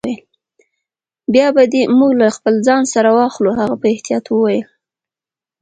[1.33, 3.51] بیا به دي موږ له خپل ځان سره واخلو.
[3.59, 4.65] هغه په احتیاط وویل.